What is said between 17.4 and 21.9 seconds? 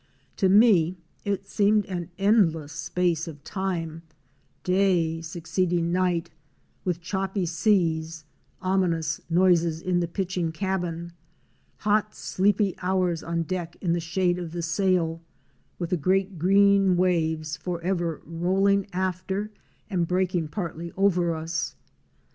forever rolling after and breaking partly over us.